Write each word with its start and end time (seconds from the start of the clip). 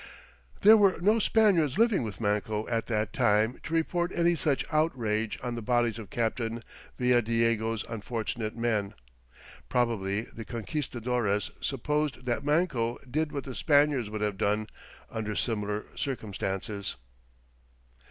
There 0.61 0.77
were 0.77 0.97
no 0.99 1.19
Spaniards 1.19 1.77
living 1.77 2.01
with 2.01 2.19
Manco 2.19 2.67
at 2.67 2.87
that 2.87 3.13
time 3.13 3.59
to 3.61 3.73
report 3.75 4.11
any 4.15 4.33
such 4.33 4.65
outrage 4.71 5.37
on 5.43 5.53
the 5.53 5.61
bodies 5.61 5.99
of 5.99 6.09
Captain 6.09 6.63
Villadiego's 6.99 7.85
unfortunate 7.87 8.55
men. 8.57 8.95
Probably 9.69 10.21
the 10.21 10.43
conquistadores 10.43 11.51
supposed 11.59 12.25
that 12.25 12.43
Manco 12.43 12.97
did 13.11 13.31
what 13.31 13.43
the 13.43 13.53
Spaniards 13.53 14.09
would 14.09 14.21
have 14.21 14.39
done 14.39 14.69
under 15.11 15.35
similar 15.35 15.85
circumstances. 15.95 16.95